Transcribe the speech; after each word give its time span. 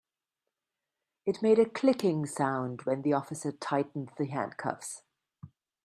It 1.27 1.43
made 1.43 1.59
a 1.59 1.69
clicking 1.69 2.25
sound 2.25 2.85
when 2.85 3.03
the 3.03 3.13
officer 3.13 3.51
tightened 3.51 4.09
the 4.17 4.25
handcuffs. 4.25 5.03